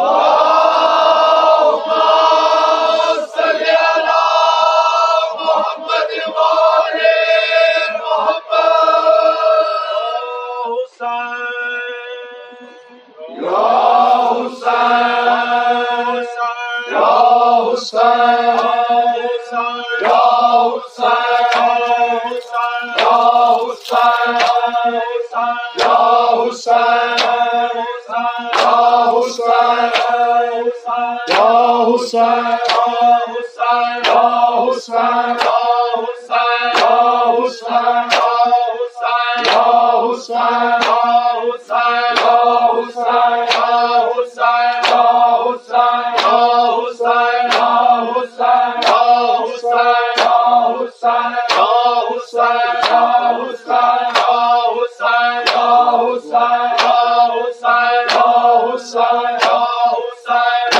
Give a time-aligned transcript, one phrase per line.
[0.00, 0.29] اللہ
[58.80, 60.72] حسین حسین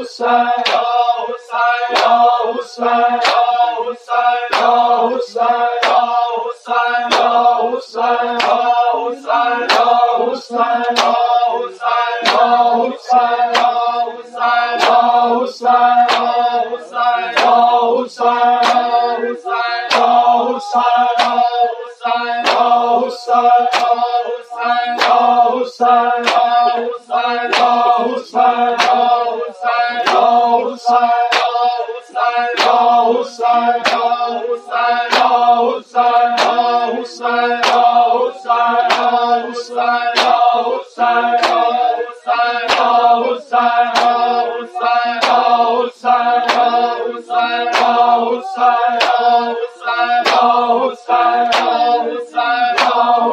[0.00, 0.64] حسین
[1.28, 1.96] حسین
[2.58, 3.23] حسین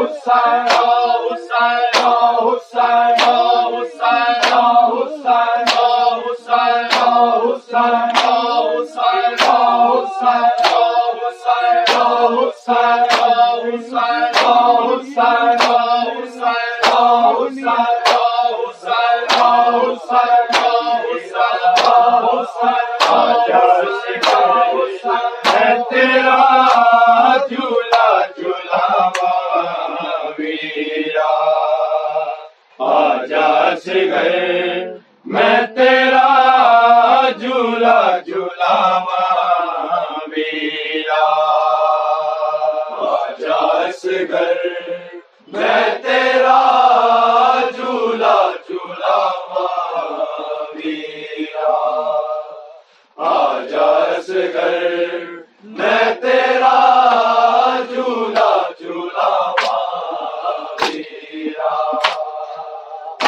[0.02, 0.81] حسین
[34.12, 34.81] گئے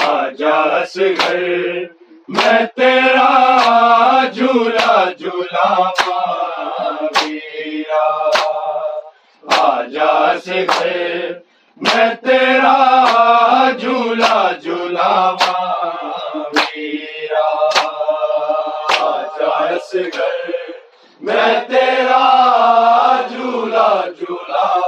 [0.04, 1.38] آجا جاس گھر
[2.28, 3.30] میں تیرا
[4.34, 5.68] جھولا جھولا
[7.12, 8.08] میرا
[9.62, 11.32] آجاس گھر
[11.78, 12.78] میں تیرا
[13.80, 15.36] جھولا جھولا
[16.54, 17.48] میرا
[19.02, 20.52] آجاس گھر
[21.20, 22.24] میں تیرا
[23.30, 23.90] جھولا
[24.20, 24.83] جھولا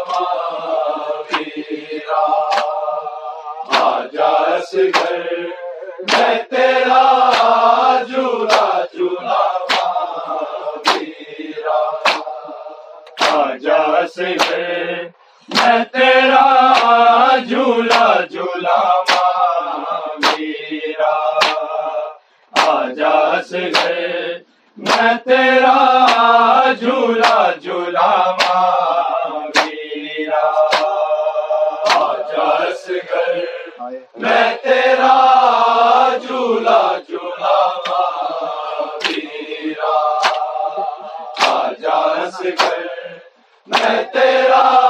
[4.66, 4.76] دس
[6.02, 7.02] میں تیرا
[8.08, 9.38] جورا جورا
[10.88, 11.80] میرا
[13.31, 15.04] آجا سے گھر
[15.50, 16.46] میں تیرا
[17.48, 18.80] جھولا جھولا
[20.22, 21.14] میرا
[22.54, 23.70] آجا سے
[24.78, 25.75] میں تیرا
[26.80, 28.09] جھولا جھولا
[29.56, 30.48] میرا
[32.00, 35.13] آجا سے گھر میں تیرا
[36.28, 37.58] جھولا جھولا
[39.00, 39.94] تیرا
[41.47, 42.81] آ جا کر۔
[43.68, 44.84] میں تیرا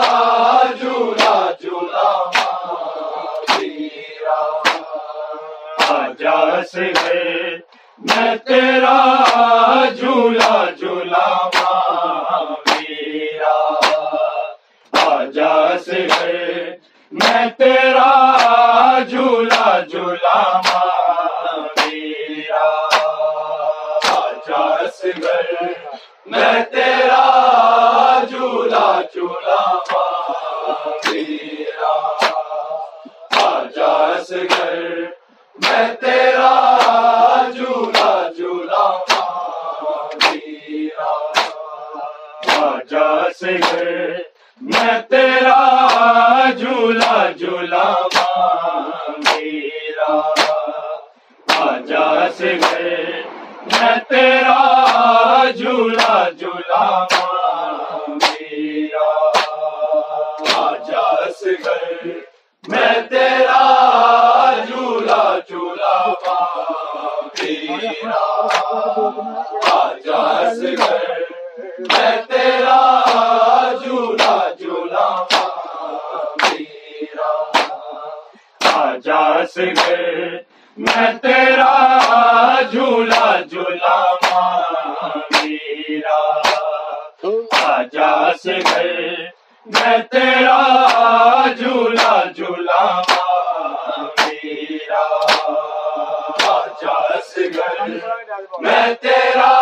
[49.20, 50.20] میرا
[51.60, 57.26] آجا سے میں تیرا جھولا جلاوا
[58.08, 59.10] میرا
[60.56, 61.30] آجا
[61.66, 62.14] گئے
[62.68, 63.64] میں تیرا
[64.70, 66.40] جلا جلاوا
[67.42, 68.26] میرا
[69.74, 70.76] آجا سے
[71.80, 72.80] میں تیرا
[73.86, 74.45] جلا
[78.96, 80.38] آجاس گئے
[80.78, 81.72] میں تیرا
[82.72, 83.98] جھولا جھولا
[85.32, 86.20] میرا
[87.66, 89.10] آجاس گئے
[89.66, 90.62] میں تیرا
[91.58, 92.84] جھولا جھولا
[94.20, 95.04] میرا
[96.50, 98.00] آجاس گئے
[98.62, 99.54] میں تیرا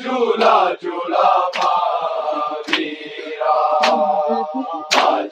[0.00, 1.28] جھولا جھولا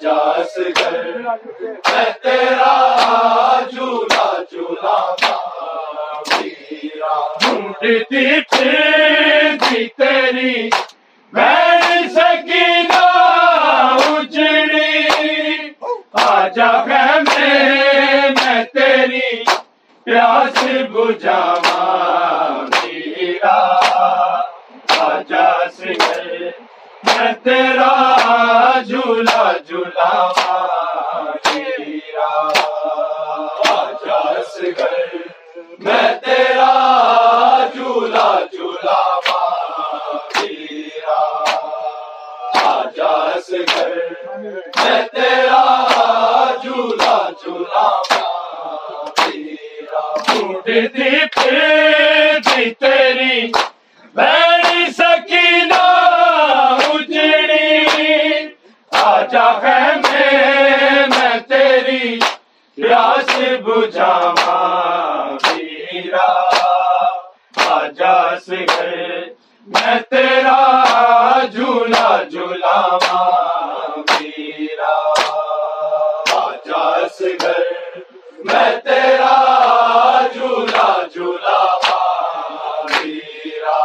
[0.00, 2.75] جاس گھر میں تیرا
[3.70, 4.97] جھولا جھولا
[6.31, 8.26] میرا ڈھونڈتی
[59.05, 62.19] آجا ہے میں میں تیری
[62.75, 64.61] پیاس بجھاوا
[65.43, 66.29] میرا۔
[67.69, 68.67] آجا سے
[69.67, 70.61] میں تیرا
[71.52, 72.99] جھولا جھولا
[74.06, 74.94] میرا۔
[76.37, 77.37] آجا سے
[78.44, 79.35] میں تیرا
[80.32, 81.64] جھولا جھولا
[82.91, 83.79] میرا۔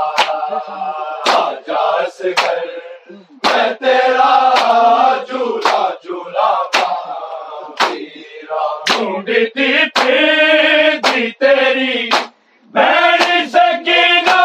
[1.35, 2.33] آجا سے
[9.35, 12.09] ڈھونڈتی تیری
[13.53, 14.39] سکینہ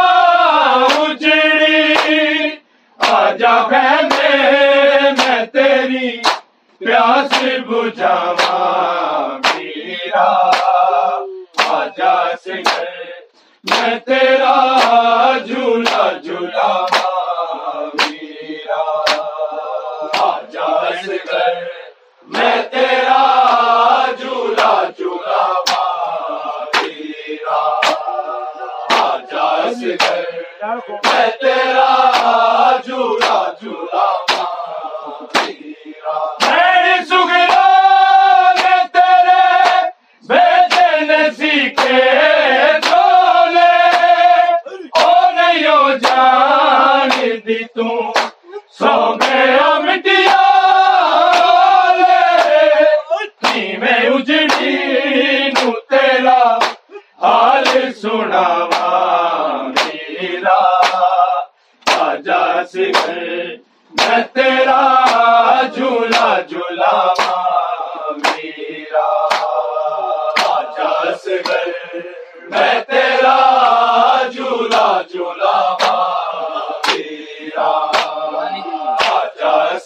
[0.98, 2.50] اجڑی۔
[2.98, 3.66] آجا
[4.02, 6.20] میں میں تیری
[6.78, 8.58] پیاس بجھاوا
[9.44, 10.50] میرا۔
[11.68, 12.54] آجا سے
[13.64, 14.56] میں تیرا
[15.46, 16.86] جھولا جھولا
[17.94, 18.82] میرا۔
[20.18, 21.16] آجا سے
[30.02, 31.90] میں تیرا
[32.84, 33.79] جھولا جھولا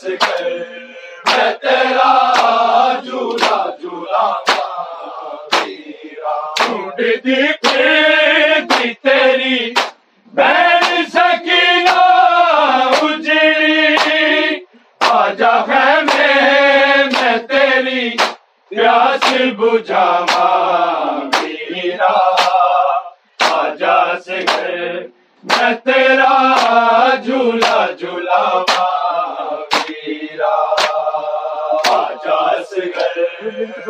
[0.07, 2.09] میں تیرا
[3.05, 4.29] جھولا جھولا
[6.57, 9.73] ڈھونڈتی پھرتی تیری
[10.35, 11.99] بین سکینہ
[13.03, 14.59] اجڑی
[15.01, 15.55] آجا
[16.05, 18.11] میں میں تیری
[18.71, 21.34] پیاس بجھاوا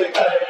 [0.00, 0.49] سے گئے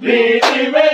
[0.00, 0.88] میں بیوی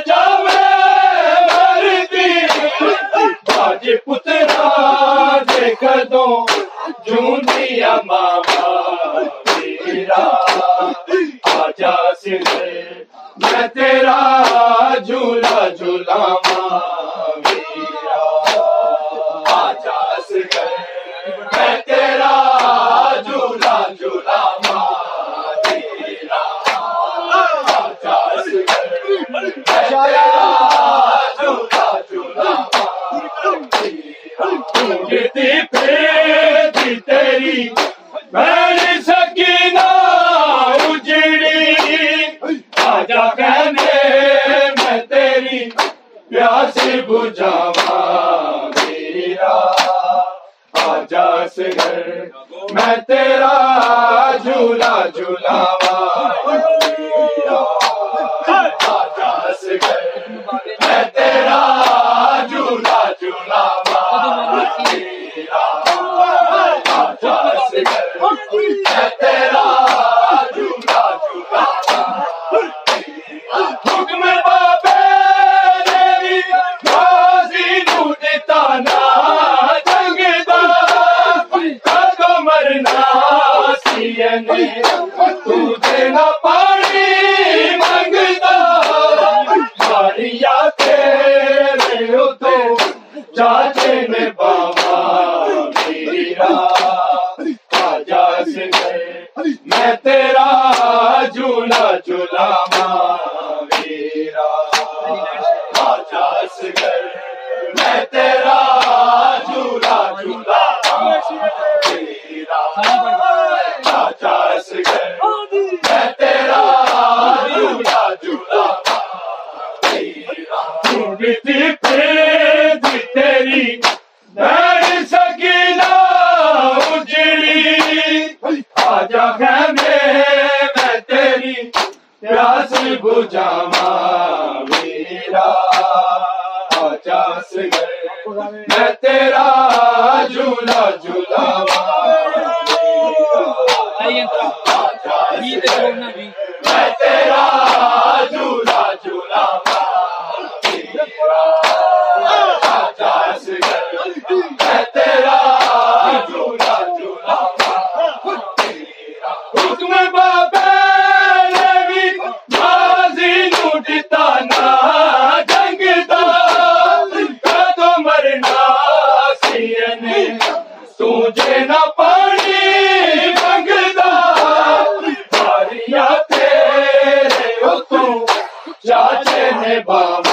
[179.78, 180.29] بابا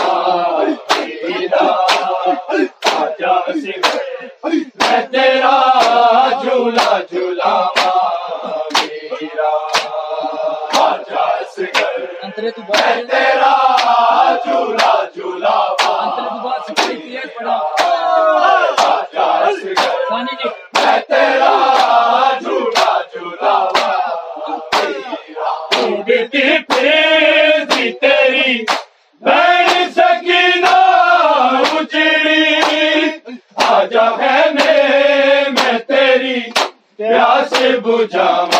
[38.08, 38.57] بجھاوا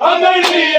[0.00, 0.76] انگلی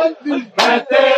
[0.00, 1.09] میں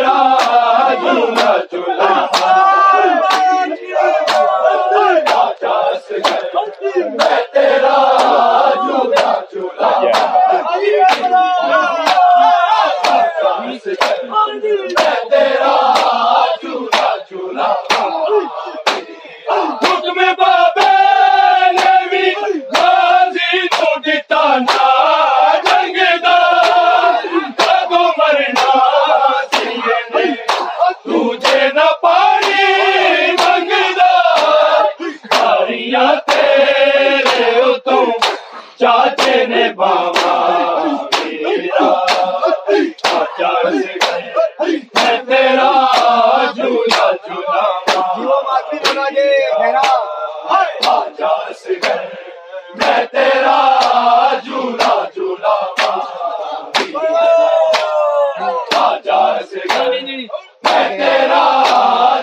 [59.45, 61.43] تیرا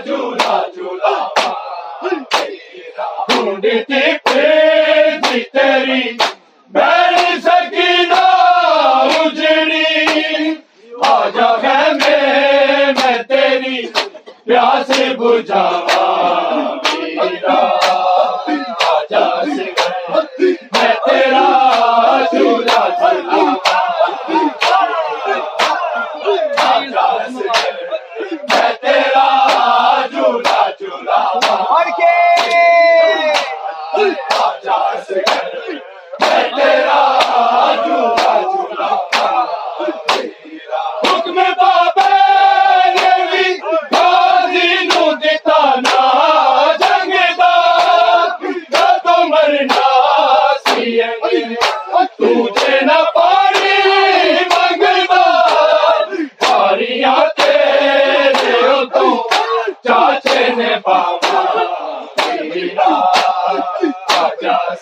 [0.05, 1.15] جھولا جھولا
[3.29, 4.10] ڈھونڈتی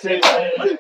[0.01, 0.09] Sí,
[0.63, 0.78] sí.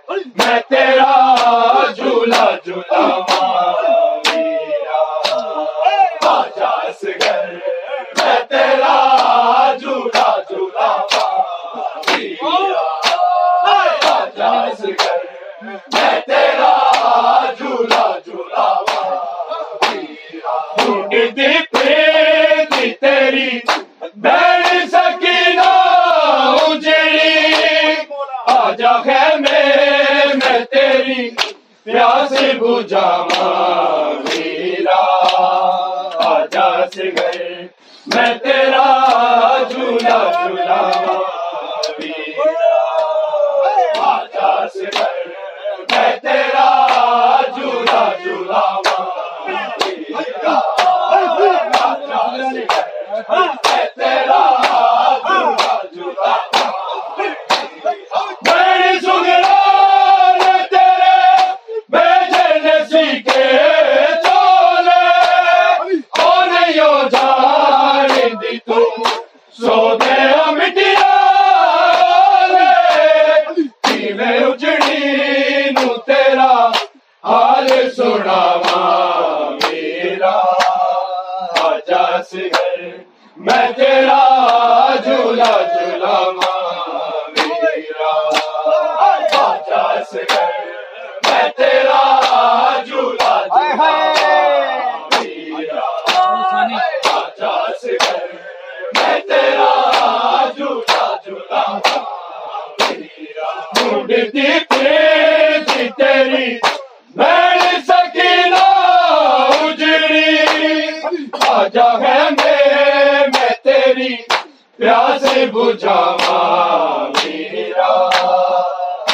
[114.79, 117.93] پیاس بجھاوا میرا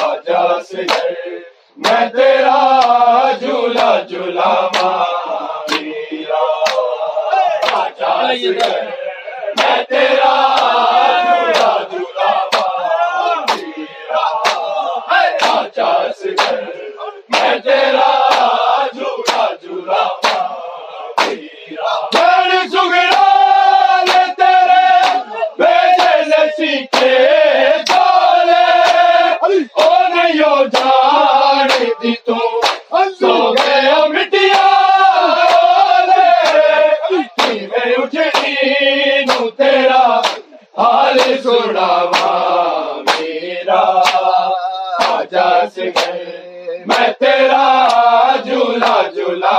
[0.07, 1.15] آجا سجر
[1.77, 4.93] میں تیرا جھولا جھولاوا
[5.71, 6.45] میرا
[7.77, 8.83] آجا سجر
[9.59, 10.24] میں تیرا
[46.87, 49.59] میں تیرا جھولا جھولا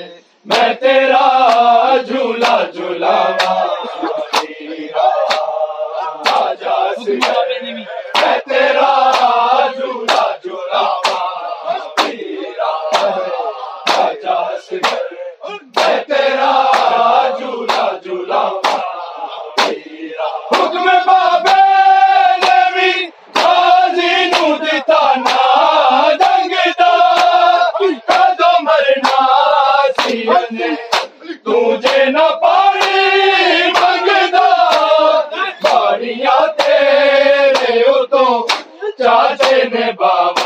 [39.31, 40.40] بچے نے بابا